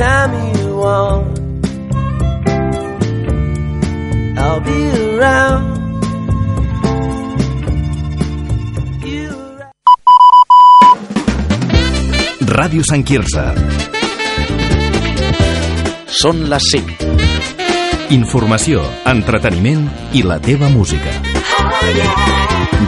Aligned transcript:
anytime 0.00 0.56
you 0.56 0.76
want. 0.76 1.38
I'll 4.38 4.60
be 4.60 4.80
around. 5.16 5.78
Ràdio 12.50 12.82
Sant 12.84 13.04
Quirze. 13.06 13.44
Són 16.20 16.42
les 16.50 16.66
5. 16.74 17.08
Informació, 18.12 18.82
entreteniment 19.08 19.86
i 20.12 20.24
la 20.26 20.40
teva 20.42 20.68
música. 20.68 21.14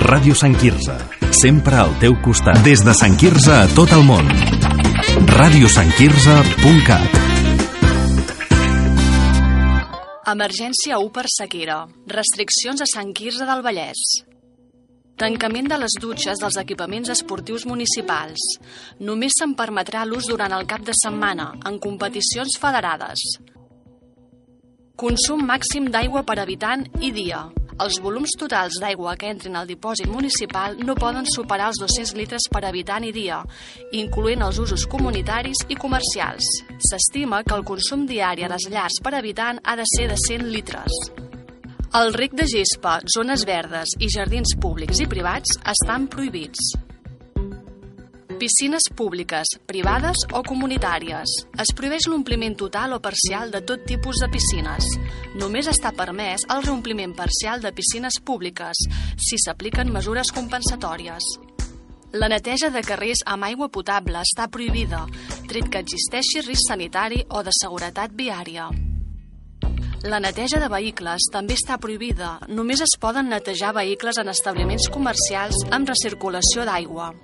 Ràdio 0.02 0.34
Sant 0.36 0.58
Quirze. 0.60 0.98
Sempre 1.32 1.78
al 1.80 1.94
teu 2.02 2.18
costat. 2.20 2.60
Des 2.66 2.84
de 2.84 2.92
Sant 2.92 3.16
Quirze 3.16 3.54
a 3.62 3.70
tot 3.72 3.94
el 3.96 4.04
món. 4.04 4.28
radiosantquirze.cat 5.32 7.14
Emergència 10.32 10.98
1 11.00 11.08
per 11.14 11.24
sequera. 11.32 11.78
Restriccions 12.12 12.82
a 12.84 12.88
Sant 12.90 13.14
Quirze 13.16 13.46
del 13.48 13.62
Vallès. 13.64 14.02
Tancament 15.16 15.70
de 15.72 15.78
les 15.80 15.96
dutxes 16.04 16.42
dels 16.42 16.58
equipaments 16.60 17.08
esportius 17.16 17.64
municipals. 17.70 18.44
Només 19.00 19.32
se'n 19.38 19.56
permetrà 19.56 20.04
l'ús 20.04 20.28
durant 20.28 20.52
el 20.52 20.68
cap 20.68 20.84
de 20.84 20.92
setmana, 21.00 21.48
en 21.64 21.80
competicions 21.80 22.60
federades. 22.60 23.24
Consum 25.00 25.48
màxim 25.48 25.88
d'aigua 25.88 26.26
per 26.28 26.42
habitant 26.44 26.84
i 27.00 27.08
dia. 27.08 27.46
Els 27.82 27.96
volums 27.98 28.30
totals 28.38 28.76
d'aigua 28.78 29.16
que 29.18 29.30
entrin 29.32 29.56
al 29.58 29.66
dipòsit 29.66 30.06
municipal 30.06 30.76
no 30.86 30.94
poden 30.94 31.26
superar 31.26 31.72
els 31.72 31.80
200 31.82 32.12
litres 32.14 32.44
per 32.52 32.60
habitant 32.68 33.02
i 33.08 33.10
dia, 33.16 33.40
incloent 33.98 34.44
els 34.46 34.60
usos 34.62 34.84
comunitaris 34.92 35.64
i 35.66 35.78
comercials. 35.80 36.46
S'estima 36.90 37.42
que 37.42 37.56
el 37.56 37.66
consum 37.66 38.04
diari 38.06 38.46
a 38.46 38.52
les 38.52 38.68
llars 38.70 39.00
per 39.02 39.16
habitant 39.18 39.58
ha 39.64 39.74
de 39.80 39.88
ser 39.96 40.06
de 40.12 40.20
100 40.28 40.46
litres. 40.54 41.00
El 41.98 42.14
rec 42.14 42.38
de 42.38 42.46
gespa, 42.54 43.00
zones 43.16 43.42
verdes 43.48 43.98
i 43.98 44.12
jardins 44.14 44.54
públics 44.62 45.02
i 45.02 45.10
privats 45.10 45.58
estan 45.74 46.06
prohibits. 46.12 46.70
Piscines 48.42 48.88
públiques, 48.90 49.46
privades 49.70 50.24
o 50.34 50.40
comunitàries. 50.42 51.30
Es 51.62 51.70
prohibeix 51.78 52.08
l'ompliment 52.10 52.56
total 52.58 52.96
o 52.96 52.98
parcial 52.98 53.52
de 53.54 53.60
tot 53.62 53.84
tipus 53.86 54.18
de 54.18 54.26
piscines. 54.34 54.88
Només 55.38 55.68
està 55.70 55.92
permès 55.94 56.42
el 56.50 56.64
reompliment 56.66 57.14
parcial 57.14 57.62
de 57.62 57.70
piscines 57.70 58.18
públiques, 58.18 58.82
si 59.14 59.38
s'apliquen 59.38 59.94
mesures 59.94 60.34
compensatòries. 60.34 61.30
La 62.18 62.26
neteja 62.26 62.74
de 62.74 62.82
carrers 62.82 63.22
amb 63.30 63.46
aigua 63.46 63.70
potable 63.70 64.18
està 64.26 64.50
prohibida, 64.50 65.06
tret 65.46 65.70
que 65.70 65.86
existeixi 65.86 66.42
risc 66.42 66.66
sanitari 66.66 67.22
o 67.30 67.46
de 67.46 67.54
seguretat 67.62 68.10
viària. 68.10 68.72
La 70.02 70.18
neteja 70.18 70.58
de 70.58 70.66
vehicles 70.66 71.30
també 71.30 71.54
està 71.54 71.78
prohibida. 71.78 72.40
Només 72.50 72.82
es 72.82 72.98
poden 72.98 73.30
netejar 73.30 73.76
vehicles 73.78 74.18
en 74.18 74.34
establiments 74.34 74.90
comercials 74.90 75.62
amb 75.70 75.94
recirculació 75.94 76.66
d'aigua. 76.66 77.14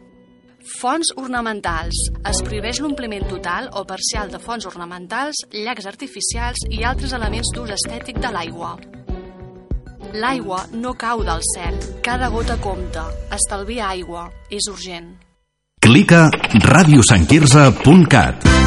Fonts 0.68 1.08
ornamentals. 1.16 1.96
Es 2.28 2.42
prohibeix 2.44 2.80
l'ompliment 2.84 3.24
total 3.30 3.70
o 3.72 3.84
parcial 3.88 4.28
de 4.32 4.38
fonts 4.42 4.66
ornamentals, 4.68 5.40
llacs 5.54 5.86
artificials 5.88 6.66
i 6.68 6.84
altres 6.84 7.14
elements 7.16 7.48
d'ús 7.54 7.72
estètic 7.78 8.20
de 8.20 8.30
l'aigua. 8.34 8.76
L'aigua 10.12 10.66
no 10.72 10.92
cau 10.94 11.24
del 11.24 11.40
cel. 11.54 11.80
Cada 12.04 12.28
gota 12.32 12.58
compta. 12.60 13.08
Estalvia 13.32 13.88
aigua. 13.88 14.28
És 14.50 14.68
urgent. 14.72 15.16
Clica 15.80 16.28
radiosantquirze.cat 16.68 18.57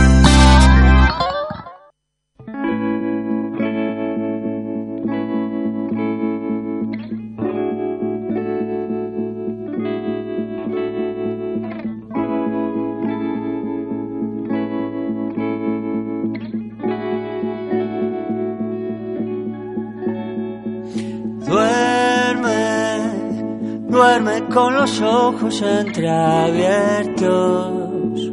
duerme 24.02 24.48
con 24.48 24.74
los 24.74 25.00
ojos 25.00 25.62
entreabiertos. 25.62 28.32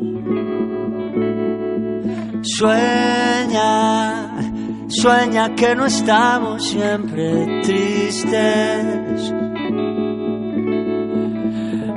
Sueña, 2.42 4.30
sueña 4.88 5.54
que 5.54 5.76
no 5.76 5.84
estamos 5.84 6.64
siempre 6.64 7.60
tristes. 7.62 9.34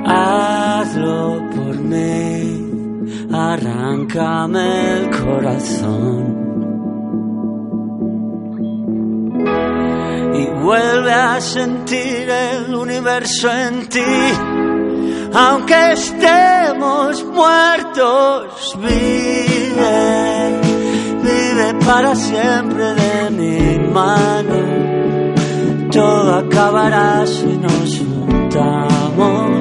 Hazlo 0.04 1.48
por 1.56 1.80
mí, 1.80 3.24
arráncame 3.32 4.98
el 4.98 5.08
corazón. 5.18 6.31
Vuelve 10.72 11.12
a 11.12 11.38
sentir 11.38 12.30
el 12.30 12.74
universo 12.74 13.52
en 13.52 13.86
ti. 13.90 14.14
Aunque 15.34 15.92
estemos 15.92 17.22
muertos, 17.24 18.74
vive, 18.78 20.60
vive 21.22 21.74
para 21.84 22.14
siempre 22.14 22.94
de 22.94 23.30
mi 23.38 23.78
mano. 23.92 24.60
Todo 25.90 26.36
acabará 26.36 27.26
si 27.26 27.52
nos 27.58 27.98
juntamos. 27.98 29.51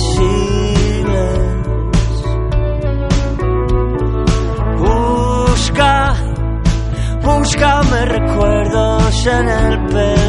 Busca, 4.81 6.15
búscame 7.23 8.05
recuerdos 8.07 9.27
en 9.27 9.49
el 9.49 9.87
pelo. 9.87 10.22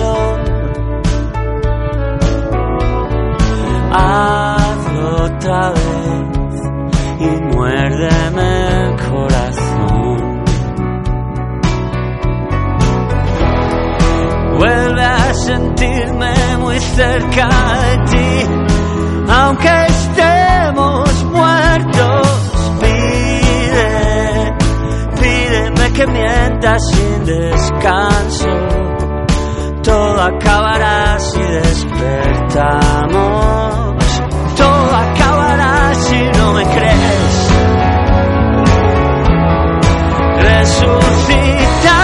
Descanso. 27.24 28.50
Todo 29.84 30.22
acabará 30.22 31.20
si 31.20 31.42
despertamos. 31.42 33.04
Todo 34.56 34.96
acabará 34.96 35.94
si 35.96 36.24
no 36.38 36.54
me 36.54 36.64
crees. 36.66 37.50
Resucitar 40.40 42.03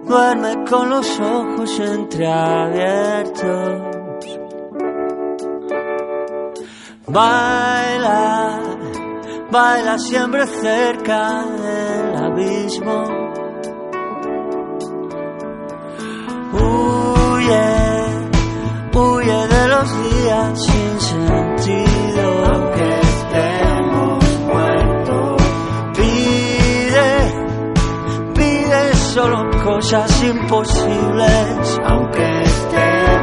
duerme 0.04 0.64
con 0.68 0.90
los 0.90 1.18
ojos 1.18 1.80
entreabiertos. 1.80 3.82
Baila, 7.06 8.60
baila 9.50 9.98
siempre 9.98 10.46
cerca 10.48 11.46
del 11.46 12.14
abismo. 12.14 13.04
Huye, 16.52 17.74
huye 18.94 19.48
de 19.48 19.68
los 19.68 20.10
días 20.10 20.62
sin 20.62 20.91
cosas 29.82 30.22
imposibles, 30.22 31.80
aunque 31.84 32.42
estén. 32.42 33.21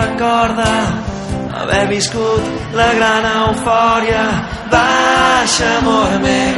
recorda 0.00 0.70
haver 1.60 1.88
viscut 1.88 2.42
la 2.74 2.92
gran 2.98 3.24
eufòria. 3.24 4.24
Baixa, 4.70 5.68
amor 5.78 6.12
meu, 6.26 6.56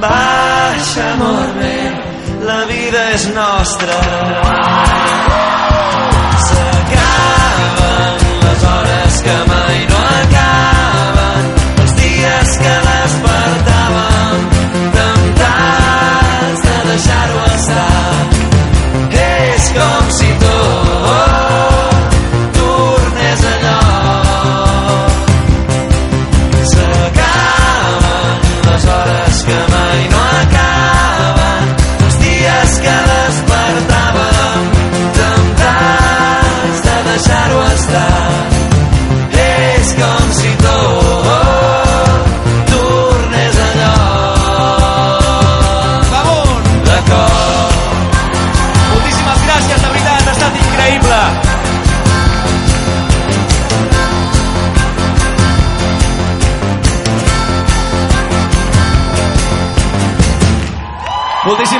baixa, 0.00 1.04
amor 1.12 1.48
meu, 1.60 1.94
la 2.48 2.60
vida 2.70 3.00
és 3.16 3.26
nostra. 3.34 3.94
Baixa, 4.44 6.03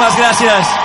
Muchísimas 0.05 0.19
gracias. 0.19 0.84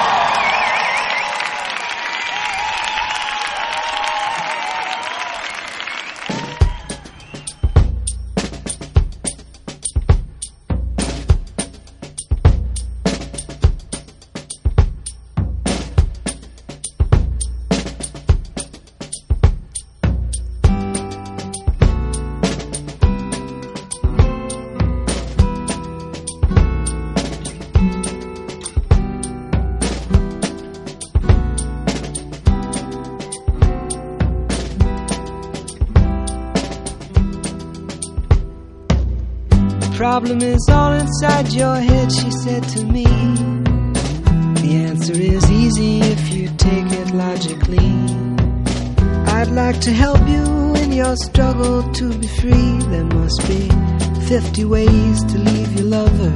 Problem 40.20 40.42
is 40.42 40.68
all 40.70 40.92
inside 40.92 41.48
your 41.54 41.78
head, 41.78 42.12
she 42.12 42.30
said 42.30 42.62
to 42.62 42.84
me. 42.84 43.06
The 44.64 44.72
answer 44.90 45.14
is 45.14 45.50
easy 45.50 46.02
if 46.02 46.34
you 46.34 46.50
take 46.58 46.92
it 46.92 47.12
logically. 47.14 47.92
I'd 49.38 49.48
like 49.48 49.80
to 49.80 49.92
help 49.92 50.20
you 50.28 50.76
in 50.84 50.92
your 50.92 51.16
struggle 51.16 51.90
to 51.94 52.14
be 52.18 52.28
free. 52.28 52.72
There 52.92 53.06
must 53.06 53.48
be 53.48 53.70
50 54.28 54.66
ways 54.66 55.24
to 55.24 55.38
leave 55.38 55.72
your 55.80 55.88
lover. 55.88 56.34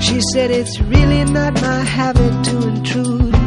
She 0.00 0.22
said 0.32 0.50
it's 0.50 0.80
really 0.80 1.24
not 1.24 1.52
my 1.60 1.80
habit 1.80 2.44
to 2.46 2.68
intrude. 2.68 3.32